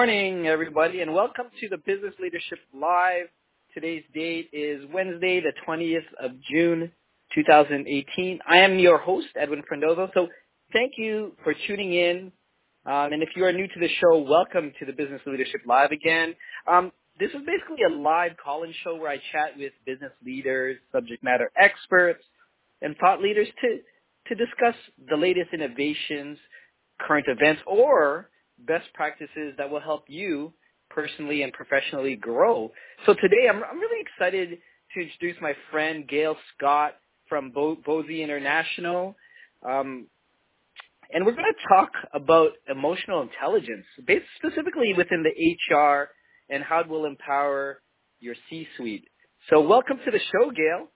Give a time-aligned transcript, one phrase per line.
[0.00, 3.26] morning, everybody, and welcome to the Business Leadership Live.
[3.74, 6.90] Today's date is Wednesday, the 20th of June,
[7.34, 8.38] 2018.
[8.48, 10.10] I am your host, Edwin Frondozo.
[10.14, 10.28] So
[10.72, 12.32] thank you for tuning in.
[12.86, 15.90] Um, and if you are new to the show, welcome to the Business Leadership Live
[15.90, 16.34] again.
[16.66, 21.22] Um, this is basically a live call-in show where I chat with business leaders, subject
[21.22, 22.24] matter experts,
[22.80, 23.80] and thought leaders to,
[24.28, 24.76] to discuss
[25.10, 26.38] the latest innovations,
[27.06, 28.29] current events, or
[28.66, 30.52] best practices that will help you
[30.90, 32.70] personally and professionally grow.
[33.06, 34.58] So today I'm, I'm really excited
[34.94, 36.96] to introduce my friend Gail Scott
[37.28, 37.78] from Bo-
[38.08, 39.16] International.
[39.66, 40.06] Um,
[41.12, 46.08] and we're going to talk about emotional intelligence, based specifically within the HR
[46.48, 47.80] and how it will empower
[48.20, 49.04] your C-suite.
[49.48, 50.88] So welcome to the show, Gail.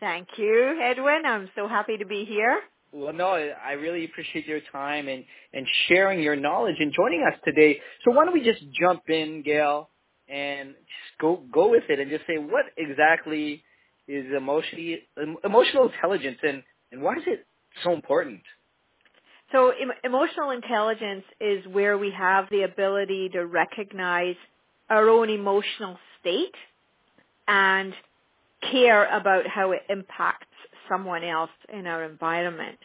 [0.00, 1.22] Thank you, Edwin.
[1.24, 2.60] I'm so happy to be here.
[2.92, 5.24] Well, no, I really appreciate your time and,
[5.54, 7.80] and sharing your knowledge and joining us today.
[8.04, 9.88] So why don't we just jump in, Gail,
[10.28, 13.62] and just go go with it and just say what exactly
[14.08, 14.98] is emotional
[15.44, 17.46] emotional intelligence and, and why is it
[17.82, 18.40] so important?
[19.52, 24.36] So em- emotional intelligence is where we have the ability to recognize
[24.90, 26.54] our own emotional state
[27.48, 27.94] and
[28.70, 30.46] care about how it impacts
[30.88, 32.78] someone else in our environment.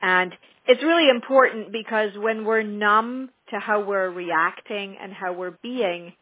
[0.00, 0.32] And
[0.66, 6.12] it's really important because when we're numb to how we're reacting and how we're being,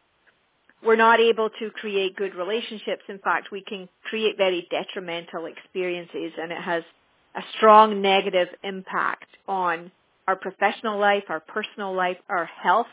[0.83, 3.03] we're not able to create good relationships.
[3.09, 6.83] In fact, we can create very detrimental experiences and it has
[7.35, 9.91] a strong negative impact on
[10.27, 12.87] our professional life, our personal life, our health.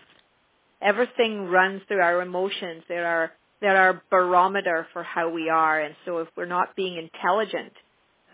[0.83, 2.83] Everything runs through our emotions.
[2.89, 5.81] There are they're our barometer for how we are.
[5.81, 7.73] And so if we're not being intelligent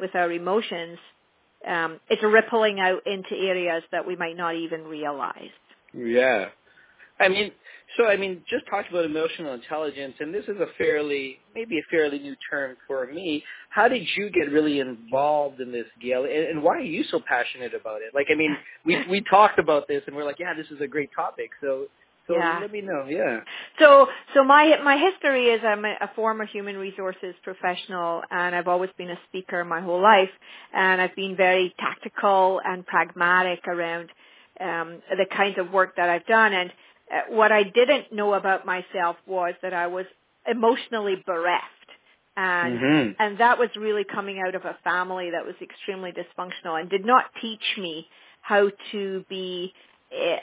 [0.00, 0.98] with our emotions,
[1.66, 5.50] um, it's rippling out into areas that we might not even realize.
[5.94, 6.46] Yeah.
[7.18, 7.52] I mean,
[7.96, 11.82] so I mean, just talk about emotional intelligence, and this is a fairly, maybe a
[11.90, 13.44] fairly new term for me.
[13.68, 17.20] How did you get really involved in this, Gail, and, and why are you so
[17.26, 18.14] passionate about it?
[18.14, 18.56] Like, I mean,
[18.86, 21.50] we we talked about this, and we're like, yeah, this is a great topic.
[21.60, 21.86] So
[22.30, 22.58] so yeah.
[22.60, 23.06] let me know.
[23.08, 23.40] Yeah.
[23.78, 28.68] So so my my history is I'm a, a former human resources professional and I've
[28.68, 30.30] always been a speaker my whole life
[30.72, 34.10] and I've been very tactical and pragmatic around
[34.60, 36.70] um, the kinds of work that I've done and
[37.12, 40.06] uh, what I didn't know about myself was that I was
[40.46, 41.64] emotionally bereft
[42.36, 43.12] and mm-hmm.
[43.18, 47.04] and that was really coming out of a family that was extremely dysfunctional and did
[47.04, 48.06] not teach me
[48.42, 49.72] how to be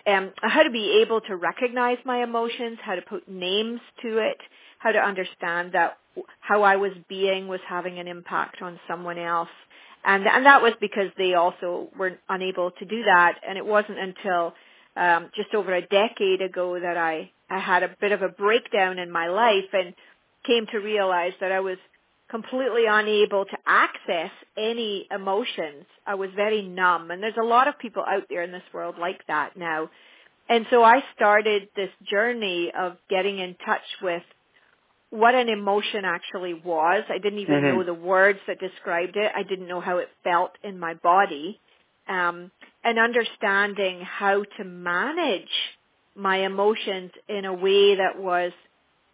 [0.05, 4.37] um, how to be able to recognize my emotions, how to put names to it,
[4.79, 5.97] how to understand that
[6.39, 9.49] how I was being was having an impact on someone else.
[10.05, 13.35] And, and that was because they also were unable to do that.
[13.47, 14.53] And it wasn't until
[14.95, 18.99] um, just over a decade ago that I, I had a bit of a breakdown
[18.99, 19.93] in my life and
[20.45, 21.77] came to realize that I was
[22.29, 25.85] completely unable to access any emotions.
[26.05, 27.11] I was very numb.
[27.11, 29.89] And there's a lot of people out there in this world like that now.
[30.49, 34.23] And so I started this journey of getting in touch with
[35.09, 37.03] what an emotion actually was.
[37.09, 37.77] I didn't even mm-hmm.
[37.77, 39.31] know the words that described it.
[39.35, 41.59] I didn't know how it felt in my body.
[42.09, 42.51] Um,
[42.83, 45.49] and understanding how to manage
[46.15, 48.51] my emotions in a way that was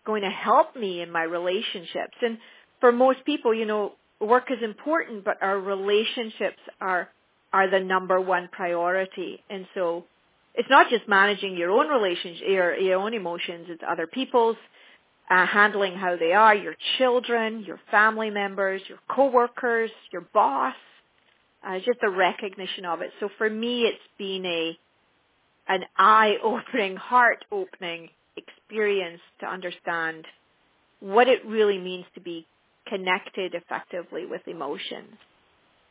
[0.06, 2.16] going to help me in my relationships.
[2.22, 2.38] And
[2.84, 7.08] for most people, you know, work is important, but our relationships are
[7.54, 9.42] are the number one priority.
[9.50, 10.04] And so
[10.54, 14.58] it's not just managing your own relationship, your, your own emotions, it's other people's,
[15.30, 20.76] uh, handling how they are, your children, your family members, your coworkers, your boss,
[21.66, 23.12] uh, just the recognition of it.
[23.22, 24.78] So for me, it's been a,
[25.70, 30.26] an eye-opening, heart-opening experience to understand
[31.00, 32.46] what it really means to be
[32.88, 35.16] connected effectively with emotions.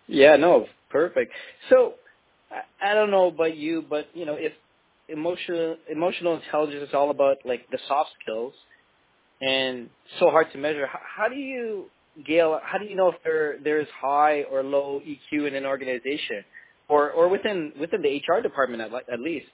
[0.09, 1.33] Yeah, no, perfect.
[1.71, 1.95] So
[2.51, 4.53] I, I don't know about you, but you know, if
[5.09, 8.55] emotional emotional intelligence is all about like the soft skills
[9.41, 9.91] and
[10.21, 11.87] so hard to measure, how, how do you
[12.27, 16.45] Gail, how do you know if there there's high or low EQ in an organization,
[16.89, 19.47] or or within within the HR department at, at least?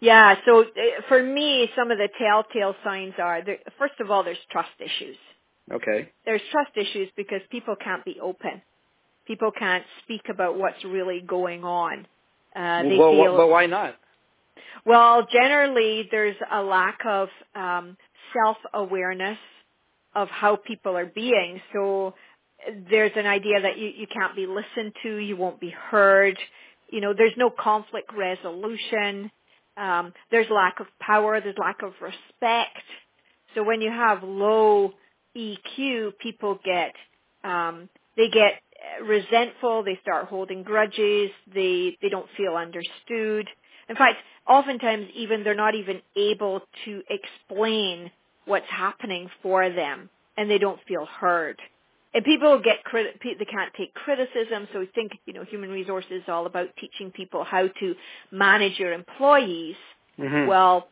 [0.00, 0.36] Yeah.
[0.46, 0.66] So uh,
[1.08, 5.16] for me, some of the telltale signs are there, first of all, there's trust issues.
[5.72, 6.10] Okay.
[6.24, 8.62] There's trust issues because people can't be open.
[9.26, 12.06] People can't speak about what's really going on.
[12.54, 13.96] Uh, they well, feel, but why not?
[14.84, 17.96] Well, generally there's a lack of um,
[18.34, 19.38] self-awareness
[20.14, 21.60] of how people are being.
[21.72, 22.14] So
[22.90, 26.38] there's an idea that you, you can't be listened to, you won't be heard.
[26.90, 29.30] You know, there's no conflict resolution.
[29.76, 31.40] Um, there's lack of power.
[31.40, 32.84] There's lack of respect.
[33.54, 34.92] So when you have low
[35.36, 36.92] EQ, people get
[37.42, 38.62] um, they get
[39.02, 39.82] resentful.
[39.82, 41.30] They start holding grudges.
[41.52, 43.48] They they don't feel understood.
[43.88, 44.16] In fact,
[44.48, 48.10] oftentimes even they're not even able to explain
[48.46, 51.60] what's happening for them, and they don't feel heard.
[52.14, 56.12] And people get credit, they can't take criticism, so we think, you know, human resources
[56.12, 57.94] is all about teaching people how to
[58.30, 59.74] manage your employees.
[60.18, 60.46] Mm-hmm.
[60.46, 60.86] Well,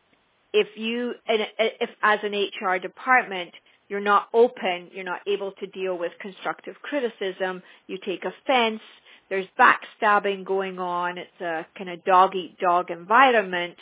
[0.51, 3.51] if you, if as an HR department,
[3.93, 8.81] you're not open, you're not able to deal with constructive criticism, you take offense,
[9.29, 13.75] there's backstabbing going on, it's a kind of dog eat dog environment,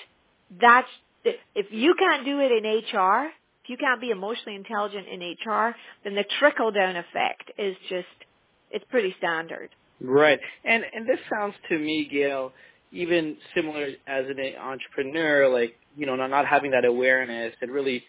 [0.60, 0.90] that's,
[1.24, 3.28] if you can't do it in HR,
[3.64, 5.74] if you can't be emotionally intelligent in HR,
[6.04, 8.06] then the trickle down effect is just,
[8.70, 9.70] it's pretty standard.
[10.02, 10.42] Right.
[10.66, 12.52] And, and this sounds to me, Gail,
[12.92, 18.04] even similar as an entrepreneur, like, you know, not, not having that awareness and really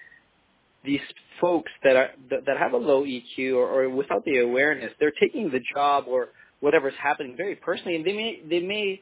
[0.84, 1.00] these
[1.40, 5.12] folks that are that, that have a low EQ or, or without the awareness, they're
[5.20, 6.29] taking the job or
[6.61, 9.00] whatever's happening very personally, and they may they may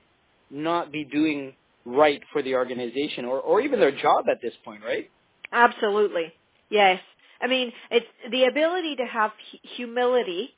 [0.51, 1.55] not be doing
[1.85, 5.11] right for the organization or or even their job at this point, right?
[5.53, 6.33] Absolutely,
[6.71, 7.01] yes.
[7.41, 9.31] I mean, it's the ability to have
[9.77, 10.51] humility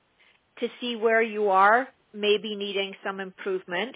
[0.59, 3.95] to see where you are, maybe needing some improvement,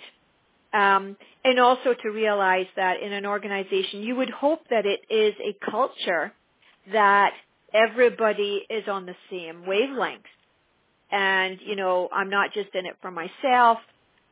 [0.73, 5.35] um, and also to realize that in an organization, you would hope that it is
[5.41, 6.33] a culture
[6.93, 7.33] that
[7.73, 10.25] everybody is on the same wavelength.
[11.11, 13.79] And, you know, I'm not just in it for myself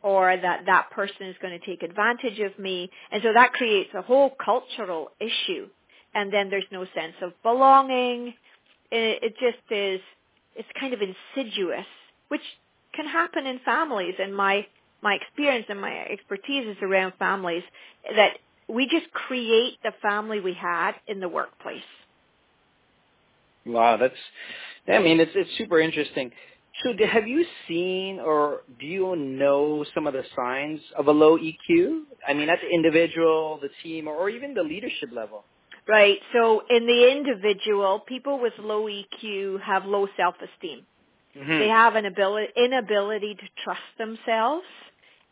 [0.02, 2.90] or that that person is going to take advantage of me.
[3.10, 5.68] And so that creates a whole cultural issue.
[6.14, 8.34] And then there's no sense of belonging.
[8.90, 10.00] It, just is,
[10.54, 11.86] it's kind of insidious,
[12.28, 12.42] which
[12.92, 14.14] can happen in families.
[14.20, 14.66] And my,
[15.02, 17.62] my experience and my expertise is around families
[18.14, 21.82] that we just create the family we had in the workplace.
[23.66, 24.14] Wow, that's.
[24.86, 26.30] I mean, it's it's super interesting.
[26.82, 31.38] So, have you seen or do you know some of the signs of a low
[31.38, 32.02] EQ?
[32.26, 35.44] I mean, at the individual, the team, or even the leadership level.
[35.88, 36.18] Right.
[36.32, 40.84] So, in the individual, people with low EQ have low self-esteem.
[41.36, 41.58] Mm-hmm.
[41.58, 44.64] They have an ability inability to trust themselves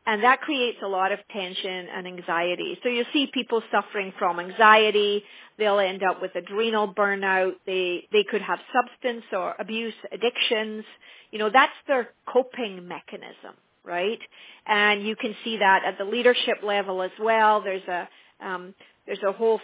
[0.07, 2.77] and that creates a lot of tension and anxiety.
[2.83, 5.23] So you see people suffering from anxiety.
[5.59, 7.53] They'll end up with adrenal burnout.
[7.67, 10.85] They, they could have substance or abuse addictions.
[11.31, 13.55] You know, that's their coping mechanism,
[13.85, 14.19] right?
[14.67, 17.63] And you can see that at the leadership level as well.
[17.63, 18.09] There's a,
[18.45, 18.75] um,
[19.07, 19.61] there's a whole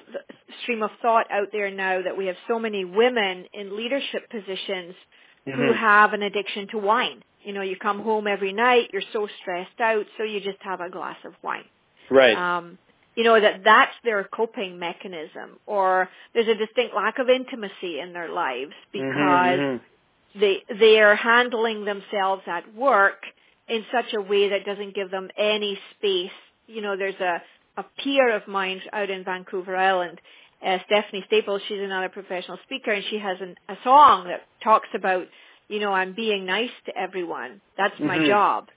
[0.63, 4.95] stream of thought out there now that we have so many women in leadership positions
[5.47, 5.53] mm-hmm.
[5.53, 9.27] who have an addiction to wine you know, you come home every night, you're so
[9.41, 11.65] stressed out, so you just have a glass of wine.
[12.11, 12.37] Right.
[12.37, 12.77] Um,
[13.15, 15.59] you know, that that's their coping mechanism.
[15.65, 21.01] Or there's a distinct lack of intimacy in their lives mm-hmm, because mm-hmm, they, they
[21.01, 23.23] are handling themselves at work
[23.67, 26.31] in such a way that doesn't give them any space.
[26.67, 27.41] You know, there's a,
[27.79, 30.21] a peer of mine out in Vancouver Island,
[30.63, 34.89] uh, Stephanie Staples, she's another professional speaker, and she has an, a song that talks
[34.95, 35.27] about
[35.69, 37.61] you know, I'm being nice to everyone.
[37.77, 38.27] That's my mm-hmm.
[38.27, 38.69] job.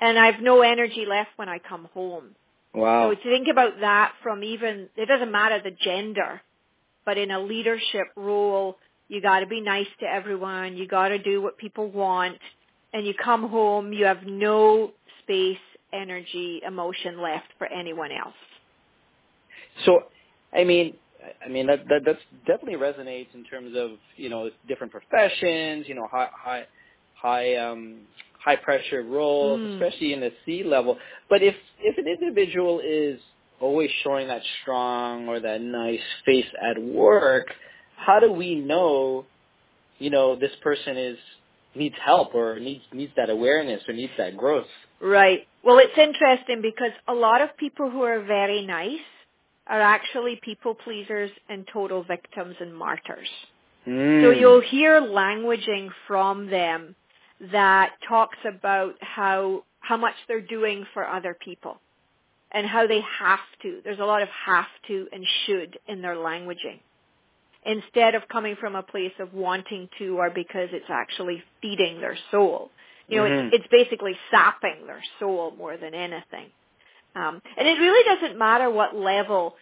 [0.00, 2.34] And I've no energy left when I come home.
[2.74, 3.10] Wow.
[3.10, 6.40] So to think about that from even, it doesn't matter the gender,
[7.04, 11.58] but in a leadership role, you gotta be nice to everyone, you gotta do what
[11.58, 12.38] people want,
[12.92, 15.58] and you come home, you have no space,
[15.92, 18.34] energy, emotion left for anyone else.
[19.84, 20.04] So,
[20.52, 20.94] I mean,
[21.44, 25.94] I mean that, that that's definitely resonates in terms of you know different professions, you
[25.94, 26.64] know high high
[27.14, 28.00] high um,
[28.44, 29.74] high pressure roles, mm.
[29.74, 30.98] especially in the C level.
[31.28, 33.20] But if if an individual is
[33.60, 37.46] always showing that strong or that nice face at work,
[37.96, 39.24] how do we know,
[39.98, 41.18] you know, this person is
[41.74, 44.66] needs help or needs needs that awareness or needs that growth?
[45.00, 45.46] Right.
[45.64, 48.98] Well, it's interesting because a lot of people who are very nice
[49.66, 53.28] are actually people pleasers and total victims and martyrs.
[53.86, 54.22] Mm.
[54.22, 56.94] So you'll hear languaging from them
[57.52, 61.80] that talks about how how much they're doing for other people
[62.52, 63.80] and how they have to.
[63.82, 66.78] There's a lot of have to and should in their languaging.
[67.64, 72.16] Instead of coming from a place of wanting to or because it's actually feeding their
[72.30, 72.70] soul.
[73.08, 73.46] You know, mm-hmm.
[73.46, 76.50] it's, it's basically sapping their soul more than anything.
[77.14, 79.54] Um, and it really doesn't matter what level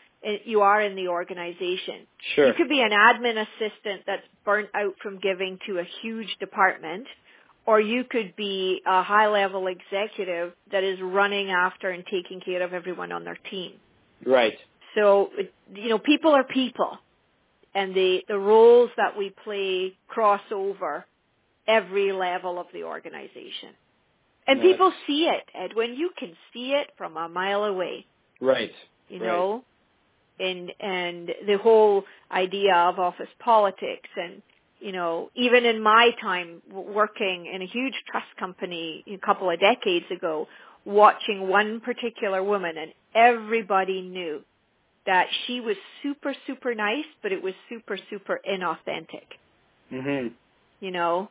[0.44, 2.06] you are in the organization.
[2.34, 2.48] Sure.
[2.48, 7.06] You could be an admin assistant that's burnt out from giving to a huge department,
[7.66, 12.62] or you could be a high level executive that is running after and taking care
[12.62, 13.72] of everyone on their team.
[14.24, 14.54] Right.
[14.94, 15.30] So,
[15.74, 16.98] you know, people are people
[17.74, 21.06] and the, the roles that we play cross over
[21.66, 23.70] every level of the organization.
[24.50, 25.94] And people see it, Edwin.
[25.94, 28.06] You can see it from a mile away,
[28.40, 28.72] Right.
[29.08, 29.26] you Right.
[29.28, 29.64] know?
[30.40, 34.42] And, and the whole idea of office politics and,
[34.80, 39.60] you know, even in my time working in a huge trust company a couple of
[39.60, 40.48] decades ago,
[40.86, 44.42] watching one particular woman and everybody knew
[45.06, 49.26] that she was super, super nice, but it was super, super inauthentic,
[49.92, 50.34] Mhm.
[50.80, 51.30] you know?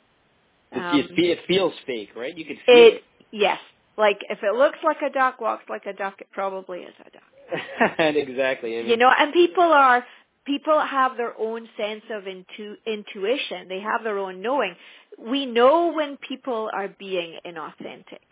[0.72, 2.38] It, Um, it, it feels fake, right?
[2.38, 3.04] You could feel It, it.
[3.32, 3.60] Yes.
[3.98, 7.10] Like if it looks like a duck, walks like a duck, it probably is a
[7.12, 8.00] duck.
[8.16, 8.76] exactly.
[8.88, 10.06] You know, and people are,
[10.46, 13.68] people have their own sense of intu- intuition.
[13.68, 14.76] They have their own knowing.
[15.18, 18.24] We know when people are being inauthentic.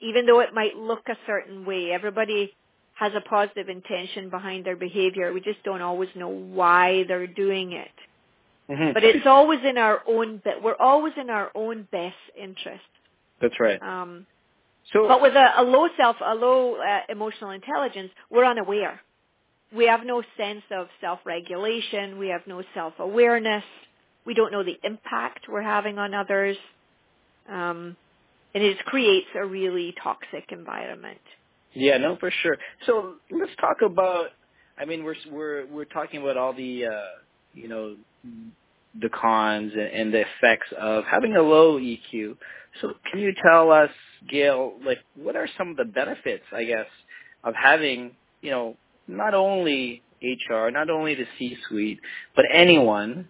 [0.00, 2.52] Even though it might look a certain way, everybody
[2.94, 5.32] has a positive intention behind their behavior.
[5.32, 7.90] We just don't always know why they're doing it.
[8.70, 8.94] Mhm.
[8.94, 12.84] But it's always in our own, be- we're always in our own best interest.
[13.40, 13.80] That's right.
[13.82, 14.26] Um,
[14.92, 19.00] So, but with a, a low self, a low uh, emotional intelligence, we're unaware.
[19.76, 22.18] We have no sense of self-regulation.
[22.18, 23.64] We have no self-awareness.
[24.26, 26.56] We don't know the impact we're having on others.
[27.48, 27.96] Um,
[28.54, 31.20] and it creates a really toxic environment.
[31.72, 32.56] yeah, no, for sure.
[32.86, 34.26] So let's talk about.
[34.76, 36.90] I mean, we're we're we're talking about all the uh,
[37.54, 37.96] you know
[39.00, 42.36] the cons and, and the effects of having a low EQ.
[42.80, 43.90] So can you tell us,
[44.30, 46.86] Gail, like what are some of the benefits, I guess,
[47.44, 48.76] of having you know
[49.08, 52.00] not only HR, not only the C-suite,
[52.36, 53.28] but anyone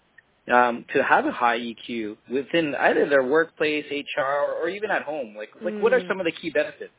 [0.52, 4.23] um, to have a high EQ within either their workplace, HR,
[4.61, 5.35] or, even at home?
[5.37, 6.09] Like, like what are Mm.
[6.09, 6.93] some of the key benefits?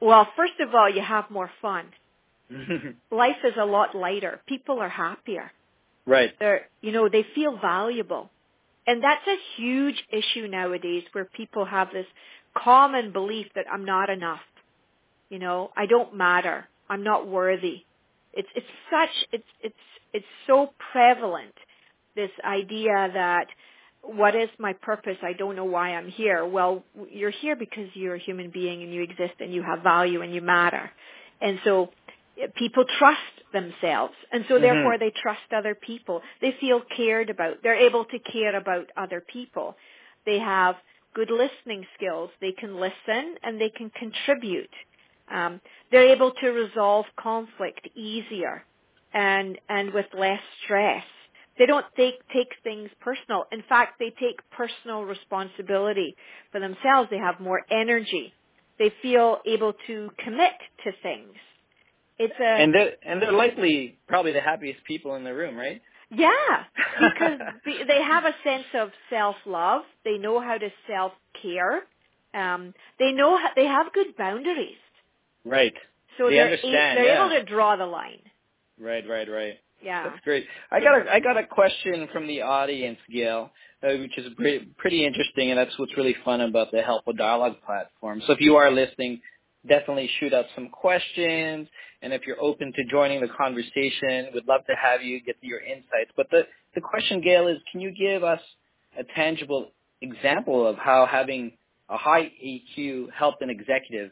[0.00, 1.86] Well, first of all, you have more fun.
[3.10, 4.40] Life is a lot lighter.
[4.46, 5.52] People are happier.
[6.10, 6.32] Right.
[6.38, 8.30] they're you know they feel valuable.
[8.86, 12.06] And that's a huge issue nowadays where people have this
[12.56, 14.40] common belief that i'm not enough.
[15.28, 16.66] You know i don't matter.
[16.88, 17.84] I'm not worthy.
[18.32, 19.74] It's it's such it's it's
[20.12, 21.54] it's so prevalent
[22.16, 23.46] this idea that
[24.02, 25.16] what is my purpose?
[25.22, 26.44] I don't know why i'm here.
[26.44, 30.22] Well you're here because you're a human being and you exist and you have value
[30.22, 30.90] and you matter.
[31.40, 31.90] And so
[32.56, 33.20] people trust
[33.52, 34.14] themselves.
[34.32, 36.22] And so therefore they trust other people.
[36.40, 37.62] They feel cared about.
[37.62, 39.76] They're able to care about other people.
[40.26, 40.76] They have
[41.14, 42.30] good listening skills.
[42.40, 44.70] They can listen and they can contribute.
[45.32, 48.64] Um, they're able to resolve conflict easier
[49.12, 51.04] and and with less stress.
[51.58, 53.44] They don't take take things personal.
[53.52, 56.16] In fact they take personal responsibility
[56.52, 57.10] for themselves.
[57.10, 58.32] They have more energy.
[58.78, 60.54] They feel able to commit
[60.84, 61.34] to things
[62.24, 65.80] it's a And they're and they're likely probably the happiest people in the room, right?
[66.10, 66.64] yeah,
[67.00, 67.38] because
[67.88, 69.82] they have a sense of self-love.
[70.04, 71.82] They know how to self-care.
[72.34, 74.82] Um, they know how, they have good boundaries.
[75.44, 75.74] Right.
[76.18, 77.26] So They they're understand, they're yeah.
[77.26, 78.22] able to draw the line.
[78.78, 79.04] Right.
[79.08, 79.28] Right.
[79.30, 79.54] Right.
[79.82, 80.08] Yeah.
[80.10, 80.44] That's great.
[80.70, 83.50] I got a I got a question from the audience, Gail,
[83.82, 87.16] uh, which is pretty pretty interesting, and that's what's really fun about the Help with
[87.16, 88.20] Dialogue platform.
[88.26, 89.20] So if you are listening,
[89.68, 91.68] definitely shoot out some questions,
[92.02, 95.60] and if you're open to joining the conversation, we'd love to have you get your
[95.60, 96.10] insights.
[96.16, 96.42] But the
[96.74, 98.40] the question, Gail, is can you give us
[98.98, 101.52] a tangible example of how having
[101.88, 104.10] a high EQ helped an executive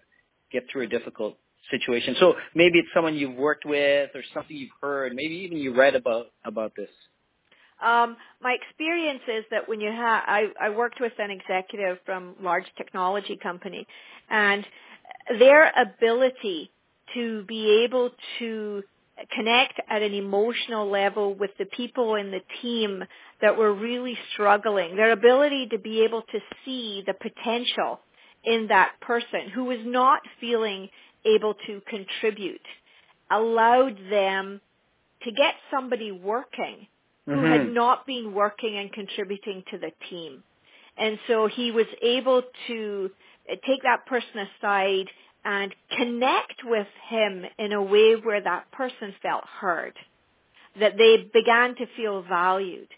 [0.53, 1.37] get through a difficult
[1.71, 2.17] situation.
[2.19, 5.95] So maybe it's someone you've worked with or something you've heard, maybe even you read
[5.95, 6.89] about about this.
[7.83, 12.35] Um, my experience is that when you have, I, I worked with an executive from
[12.41, 13.87] large technology company,
[14.29, 14.67] and
[15.39, 16.71] their ability
[17.15, 18.83] to be able to
[19.35, 23.03] connect at an emotional level with the people in the team
[23.41, 28.01] that were really struggling, their ability to be able to see the potential
[28.45, 30.89] in that person who was not feeling
[31.25, 32.61] able to contribute
[33.31, 34.61] allowed them
[35.23, 36.87] to get somebody working
[37.27, 37.75] who had Mhm.
[37.75, 40.43] not been working and contributing to the team.
[40.97, 43.11] And so he was able to
[43.57, 45.07] take that person aside
[45.45, 49.95] and connect with him in a way where that person felt heard,
[50.79, 52.89] that they began to feel valued.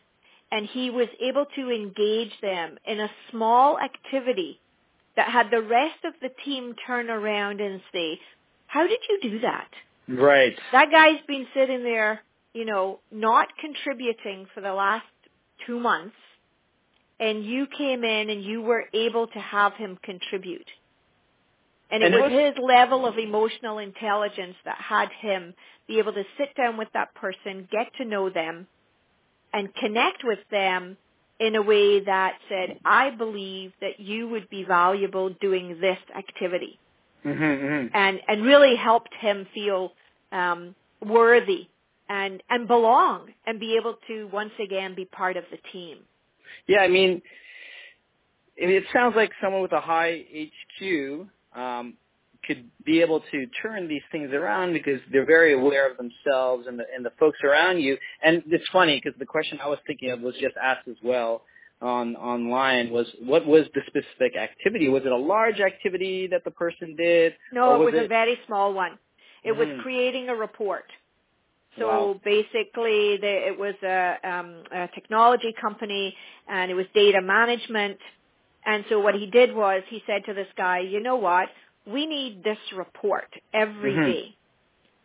[0.52, 4.58] And he was able to engage them in a small activity
[5.16, 8.18] that had the rest of the team turn around and say,
[8.66, 9.68] how did you do that?
[10.08, 10.56] Right.
[10.72, 15.06] That guy's been sitting there, you know, not contributing for the last
[15.66, 16.16] two months,
[17.20, 20.66] and you came in and you were able to have him contribute.
[21.90, 25.54] And it And was, his level of emotional intelligence that had him
[25.86, 28.66] be able to sit down with that person, get to know them,
[29.52, 30.96] and connect with them
[31.38, 36.78] in a way that said, I believe that you would be valuable doing this activity.
[37.24, 37.86] Mm-hmm, mm-hmm.
[37.94, 39.92] And, and really helped him feel
[40.32, 40.74] um,
[41.04, 41.68] worthy
[42.08, 45.98] and, and belong and be able to once again be part of the team.
[46.66, 47.22] Yeah, I mean,
[48.56, 50.24] it it sounds like someone with a high
[50.82, 51.94] EQ um,
[52.46, 56.78] could be able to turn these things around because they're very aware of themselves and
[56.78, 57.96] the and the folks around you.
[58.22, 61.42] And it's funny because the question I was thinking of was just asked as well
[61.82, 64.88] on online was what was the specific activity?
[64.88, 67.34] Was it a large activity that the person did?
[67.52, 68.98] No, it was a very small one.
[69.44, 69.80] It was Mhm.
[69.82, 70.90] creating a report.
[71.78, 72.20] So Wow.
[72.24, 76.16] basically, the, it was a, um, a technology company,
[76.48, 77.98] and it was data management.
[78.64, 81.48] And so what he did was he said to this guy, "You know what?
[81.86, 84.04] We need this report every Mhm.
[84.06, 84.36] day.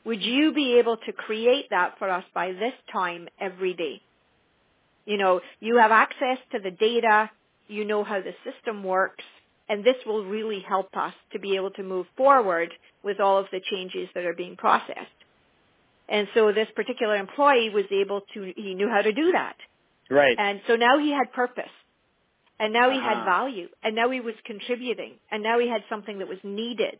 [0.05, 4.01] Would you be able to create that for us by this time every day?
[5.05, 7.31] You know, you have access to the data,
[7.67, 9.25] you know how the system works,
[9.69, 13.47] and this will really help us to be able to move forward with all of
[13.51, 15.24] the changes that are being processed.
[16.07, 19.55] And so this particular employee was able to, he knew how to do that.
[20.09, 20.35] Right.
[20.37, 21.71] And so now he had purpose.
[22.59, 23.25] And now he had Uh-huh.
[23.25, 23.69] value.
[23.83, 25.15] And now he was contributing.
[25.31, 26.99] And now he had something that was needed.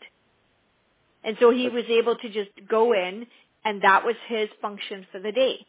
[1.23, 3.27] And so he was able to just go in
[3.63, 5.65] and that was his function for the day.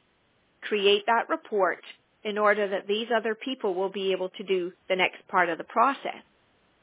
[0.62, 1.82] Create that report
[2.24, 5.56] in order that these other people will be able to do the next part of
[5.58, 6.22] the process.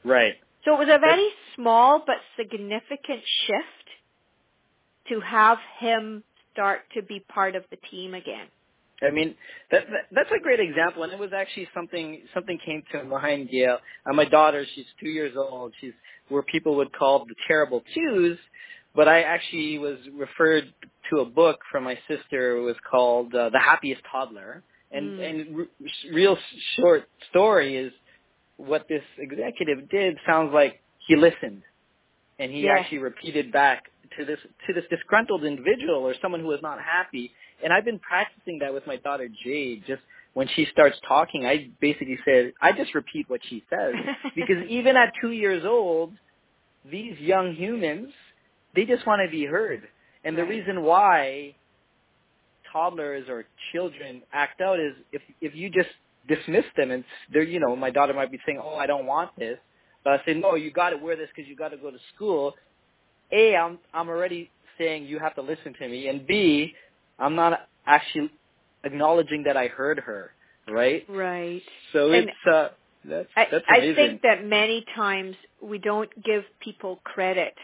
[0.02, 0.34] Right.
[0.64, 3.88] So it was a very small but significant shift
[5.10, 8.46] to have him start to be part of the team again.
[9.02, 9.34] I mean,
[9.72, 13.50] that, that that's a great example, and it was actually something something came to mind.
[13.50, 15.74] Gail, uh, my daughter, she's two years old.
[15.80, 15.92] She's
[16.28, 18.38] where people would call the terrible twos,
[18.94, 20.72] but I actually was referred
[21.10, 22.56] to a book from my sister.
[22.56, 25.30] It was called uh, The Happiest Toddler, and Mm.
[25.30, 25.66] and r-
[26.12, 26.38] real
[26.76, 27.92] short story is
[28.56, 30.16] what this executive did.
[30.24, 31.62] Sounds like he listened,
[32.38, 32.78] and he Yes.
[32.78, 37.32] actually repeated back to this to this disgruntled individual or someone who is not happy.
[37.62, 39.84] And I've been practicing that with my daughter Jade.
[39.86, 40.02] Just
[40.34, 43.94] when she starts talking, I basically said, I just repeat what she says
[44.34, 46.12] because even at two years old,
[46.90, 48.12] these young humans,
[48.74, 49.82] they just want to be heard.
[50.24, 51.54] And the reason why
[52.72, 55.88] toddlers or children act out is if if you just
[56.28, 59.30] dismiss them and they're you know my daughter might be saying oh I don't want
[59.38, 59.58] this
[60.02, 61.98] but I say no you got to wear this because you got to go to
[62.14, 62.54] school
[63.32, 66.74] a I'm I'm already saying you have to listen to me and B
[67.18, 68.30] I'm not actually
[68.84, 70.32] acknowledging that I heard her
[70.68, 71.62] right Right.
[71.92, 72.68] so And it's uh
[73.04, 77.54] that's I, that's I amazing think that many times we don't give people credit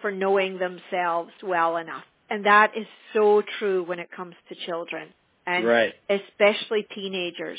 [0.00, 2.02] for knowing themselves well enough.
[2.28, 5.08] And that is so true when it comes to children
[5.46, 7.58] and right especially teenagers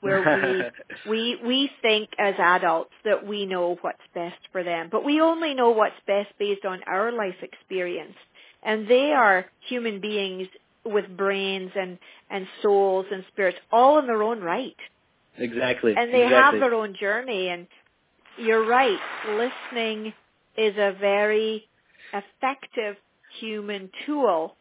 [0.00, 0.72] where
[1.06, 5.20] we we we think as adults that we know what's best for them, but we
[5.20, 8.16] only know what's best based on our life experience.
[8.62, 10.48] And they are human beings
[10.84, 11.98] with brains and
[12.30, 14.76] and souls and spirits all in their own right
[15.36, 16.60] exactly and they exactly.
[16.60, 17.66] have their own journey and
[18.38, 20.12] you're right listening
[20.56, 21.64] is a very
[22.12, 22.96] effective
[23.40, 24.56] human tool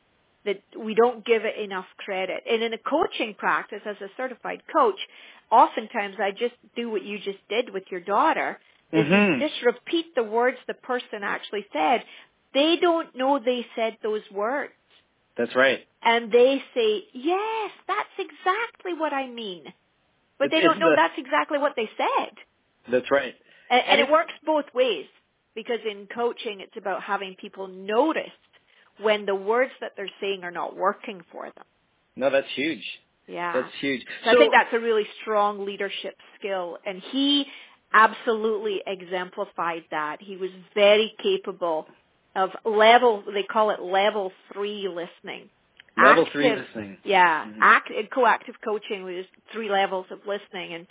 [0.48, 2.44] that we don't give it enough credit.
[2.52, 5.00] And in a coaching practice as a certified coach
[5.52, 8.60] oftentimes i just do what you just did with your daughter.
[8.94, 9.40] Mhm.
[9.40, 12.04] just repeat the words the person actually said.
[12.54, 14.74] They don't know they said those words.
[15.36, 15.86] That's right.
[16.02, 19.64] And they say yes that's exactly what i mean.
[20.40, 22.32] But It's- they don't know the- that's exactly what they said.
[22.88, 23.36] that's right.
[23.70, 25.08] And, And and it works both ways
[25.56, 28.32] because in coaching it's about having people notice
[29.02, 31.66] when the words that they're saying are not working for them.
[32.16, 32.84] no that's huge
[33.28, 33.54] Yeah.
[33.54, 37.46] that's huge So I think that's a really strong leadership skill and he
[37.94, 40.18] absolutely exemplified that.
[40.22, 41.88] He was very capable
[42.36, 45.50] of level, they call it level three listening.
[45.98, 47.58] level active- three listening Yeah, Mhm.
[47.62, 50.88] act coactive coaching was three levels of listening, and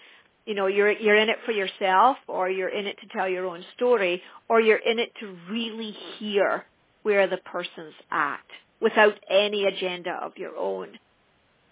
[0.46, 3.46] you know you're you're in it for yourself, or you're in it to tell your
[3.46, 6.64] own story, or you're in it to really hear
[7.06, 8.40] where the person's at
[8.82, 10.88] without any agenda of your own.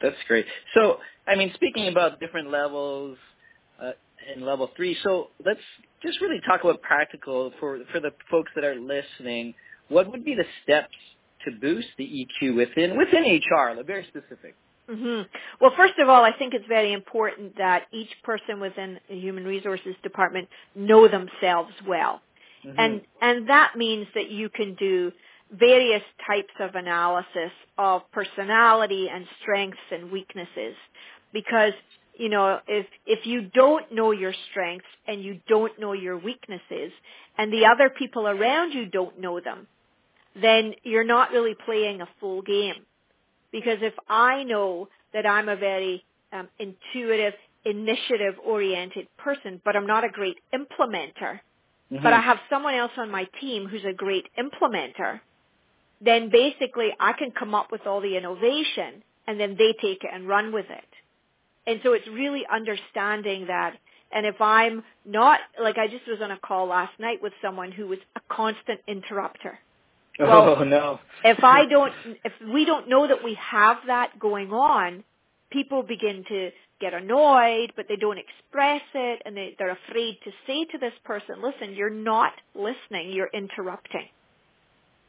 [0.00, 0.46] That's great.
[0.74, 3.18] So, I mean, speaking about different levels
[3.82, 3.90] uh,
[4.32, 5.58] in level three, so let's
[6.04, 9.54] just really talk about practical for for the folks that are listening.
[9.88, 10.94] What would be the steps
[11.44, 13.82] to boost the EQ within within HR?
[13.84, 14.54] Very specific.
[14.88, 15.22] hmm
[15.60, 19.44] Well, first of all, I think it's very important that each person within the human
[19.44, 22.22] resources department know themselves well.
[22.64, 22.78] Mm-hmm.
[22.78, 25.12] And, and that means that you can do
[25.52, 30.74] various types of analysis of personality and strengths and weaknesses
[31.32, 31.72] because
[32.16, 36.92] you know if if you don't know your strengths and you don't know your weaknesses
[37.38, 39.66] and the other people around you don't know them
[40.40, 42.86] then you're not really playing a full game
[43.52, 49.86] because if i know that i'm a very um, intuitive initiative oriented person but i'm
[49.86, 51.40] not a great implementer
[51.92, 52.02] mm-hmm.
[52.02, 55.20] but i have someone else on my team who's a great implementer
[56.04, 60.10] then basically I can come up with all the innovation and then they take it
[60.12, 60.84] and run with it.
[61.66, 63.74] And so it's really understanding that.
[64.12, 67.72] And if I'm not, like I just was on a call last night with someone
[67.72, 69.58] who was a constant interrupter.
[70.16, 71.00] Well, oh no.
[71.24, 71.92] if I don't,
[72.24, 75.02] if we don't know that we have that going on,
[75.54, 80.30] people begin to get annoyed, but they don't express it and they, they're afraid to
[80.46, 84.08] say to this person, listen, you're not listening, you're interrupting.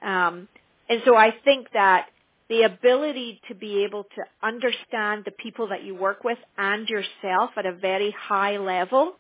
[0.02, 0.48] Um,
[0.88, 2.08] and so I think that
[2.48, 7.52] the ability to be able to understand the people that you work with and yourself
[7.58, 9.16] at a very high level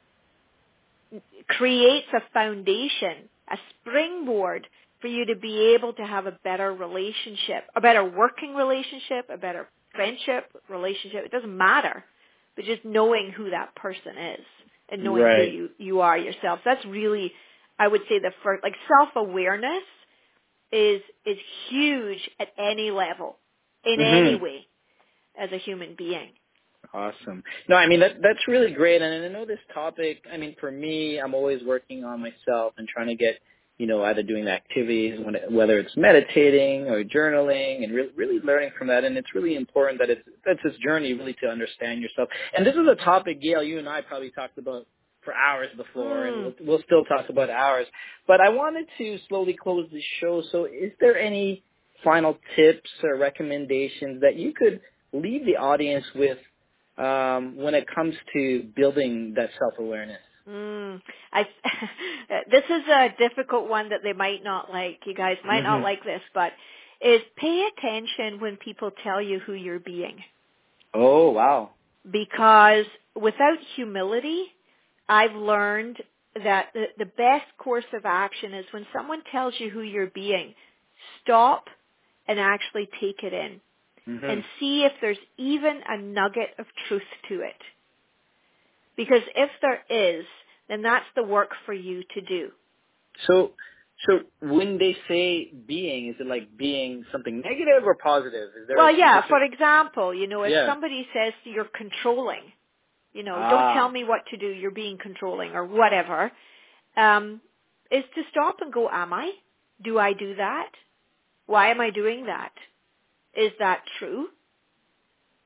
[1.47, 4.67] creates a foundation, a springboard
[5.01, 9.37] for you to be able to have a better relationship, a better working relationship, a
[9.37, 11.25] better friendship relationship.
[11.25, 12.03] It doesn't matter,
[12.55, 14.45] but just knowing who that person is
[14.89, 15.49] and knowing right.
[15.49, 16.59] who you, you are yourself.
[16.63, 17.31] That's really,
[17.79, 19.83] I would say the first, like self-awareness
[20.71, 21.37] is is
[21.69, 23.37] huge at any level,
[23.83, 24.27] in mm-hmm.
[24.27, 24.67] any way,
[25.39, 26.29] as a human being.
[26.93, 27.43] Awesome.
[27.67, 30.23] No, I mean that that's really great, and I know this topic.
[30.31, 33.39] I mean, for me, I'm always working on myself and trying to get,
[33.77, 38.87] you know, either doing activities, whether it's meditating or journaling, and really, really learning from
[38.87, 39.03] that.
[39.03, 42.29] And it's really important that it's that's this journey really to understand yourself.
[42.55, 44.87] And this is a topic, Gail, you and I probably talked about
[45.25, 46.27] for hours before, mm.
[46.27, 47.87] and we'll, we'll still talk about hours.
[48.27, 50.43] But I wanted to slowly close the show.
[50.51, 51.63] So, is there any
[52.03, 54.79] final tips or recommendations that you could
[55.11, 56.37] leave the audience with
[56.97, 60.21] um, when it comes to building that self awareness?
[60.49, 61.01] Mm,
[61.33, 61.47] I,
[62.51, 64.99] this is a difficult one that they might not like.
[65.05, 65.67] You guys might mm-hmm.
[65.67, 66.51] not like this, but
[67.01, 70.17] is pay attention when people tell you who you're being.
[70.93, 71.71] Oh wow!
[72.09, 74.45] Because without humility,
[75.09, 75.97] I've learned
[76.43, 80.53] that the, the best course of action is when someone tells you who you're being,
[81.21, 81.65] stop
[82.27, 83.61] and actually take it in
[84.07, 84.25] mm-hmm.
[84.25, 87.55] and see if there's even a nugget of truth to it.
[88.95, 90.25] Because if there is,
[90.69, 92.51] then that's the work for you to do.
[93.27, 93.51] So,
[94.07, 98.49] so when they say being, is it like being something negative or positive?
[98.75, 99.21] well, yeah.
[99.21, 99.29] Specific...
[99.29, 100.67] For example, you know, if yeah.
[100.67, 102.51] somebody says you're controlling,
[103.13, 103.49] you know, ah.
[103.49, 106.31] don't tell me what to do, you're being controlling or whatever,
[106.97, 107.41] um,
[107.91, 109.31] is to stop and go, am I?
[109.83, 110.69] Do I do that?
[111.45, 112.51] Why am I doing that?
[113.35, 114.27] Is that true?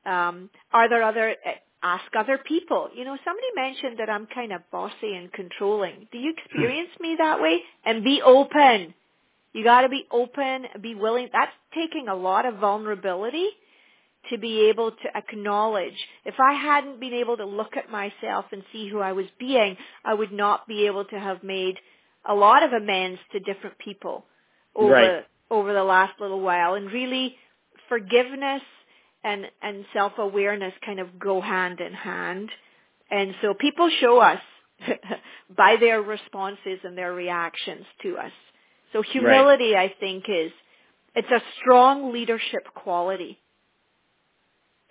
[0.05, 1.51] Um, are there other, uh,
[1.83, 2.89] ask other people.
[2.95, 6.07] You know, somebody mentioned that I'm kind of bossy and controlling.
[6.11, 6.39] Do you hmm.
[6.39, 7.59] experience me that way?
[7.85, 8.93] And be open.
[9.53, 11.29] You gotta be open, be willing.
[11.33, 13.47] That's taking a lot of vulnerability
[14.29, 15.95] to be able to acknowledge.
[16.25, 19.77] If I hadn't been able to look at myself and see who I was being,
[20.05, 21.77] I would not be able to have made
[22.27, 24.25] a lot of amends to different people
[24.75, 25.25] over right.
[25.49, 26.75] over the last little while.
[26.75, 27.35] And really
[27.87, 28.61] forgiveness
[29.23, 32.49] and and self-awareness kind of go hand in hand.
[33.12, 34.39] And so people show us
[35.58, 38.32] by their responses and their reactions to us.
[38.93, 39.91] So humility, right.
[39.91, 40.51] I think, is
[41.15, 43.39] it's a strong leadership quality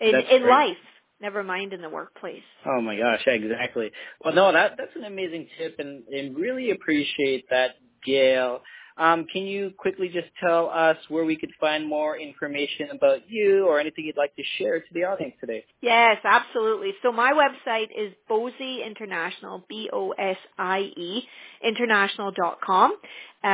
[0.01, 0.51] in that's in great.
[0.51, 0.77] life
[1.21, 3.91] never mind in the workplace oh my gosh exactly
[4.25, 7.73] well no that that's an amazing tip and and really appreciate that
[8.05, 8.61] gail
[8.99, 13.67] um, can you quickly just tell us where we could find more information about you
[13.67, 15.65] or anything you'd like to share to the audience today?
[15.81, 16.93] Yes, absolutely.
[17.03, 21.23] So my website is Bosie International, B-O-S-I-E,
[21.65, 22.93] international.com.
[23.45, 23.47] Uh,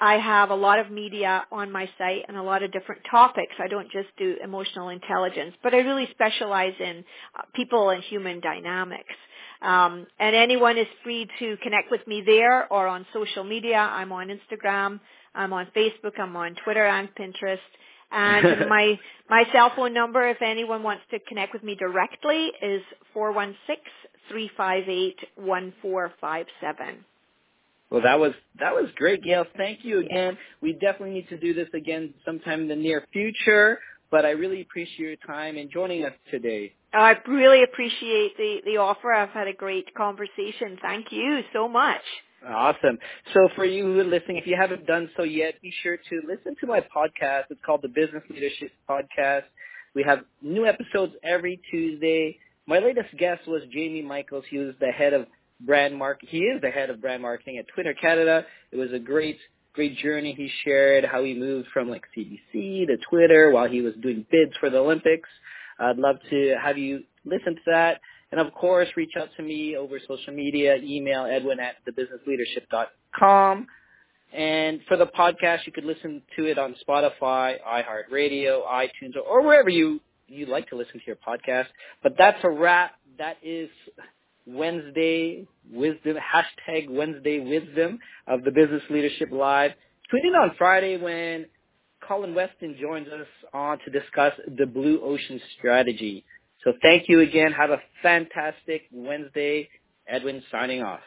[0.00, 3.52] I have a lot of media on my site and a lot of different topics.
[3.58, 7.04] I don't just do emotional intelligence, but I really specialize in
[7.36, 9.12] uh, people and human dynamics.
[9.64, 13.78] Um, and anyone is free to connect with me there or on social media.
[13.78, 15.00] I'm on Instagram,
[15.34, 17.58] I'm on Facebook, I'm on Twitter and Pinterest.
[18.12, 18.98] And my
[19.30, 22.82] my cell phone number, if anyone wants to connect with me directly, is
[23.14, 23.80] four one six
[24.28, 27.04] three five eight one four five seven.
[27.90, 29.46] Well, that was that was great, Gail.
[29.56, 30.36] Thank you again.
[30.60, 33.78] We definitely need to do this again sometime in the near future.
[34.14, 36.72] But I really appreciate your time and joining us today.
[36.92, 39.12] I really appreciate the, the offer.
[39.12, 40.78] I've had a great conversation.
[40.80, 42.00] Thank you so much.
[42.46, 42.96] Awesome.
[43.32, 46.20] So for you who are listening, if you haven't done so yet, be sure to
[46.28, 47.46] listen to my podcast.
[47.50, 49.46] It's called the Business Leadership Podcast.
[49.96, 52.38] We have new episodes every Tuesday.
[52.68, 54.44] My latest guest was Jamie Michaels.
[54.48, 55.26] He was the head of
[55.60, 56.20] brand mark.
[56.22, 58.46] He is the head of brand marketing at Twitter Canada.
[58.70, 59.38] It was a great,
[59.74, 60.34] great journey.
[60.36, 64.52] He shared how he moved from like CBC to Twitter while he was doing bids
[64.60, 65.28] for the Olympics.
[65.78, 68.00] I'd love to have you listen to that.
[68.30, 73.66] And of course, reach out to me over social media, email edwin at thebusinessleadership.com.
[74.32, 79.68] And for the podcast, you could listen to it on Spotify, iHeartRadio, iTunes, or wherever
[79.68, 81.66] you, you like to listen to your podcast.
[82.02, 82.92] But that's a wrap.
[83.18, 83.68] That is
[84.46, 89.72] Wednesday Wisdom, hashtag Wednesday Wisdom of the Business Leadership Live.
[90.10, 91.46] Tune in on Friday when
[92.06, 96.24] Colin Weston joins us on to discuss the Blue Ocean Strategy.
[96.64, 97.52] So thank you again.
[97.52, 99.68] Have a fantastic Wednesday.
[100.06, 101.00] Edwin signing off.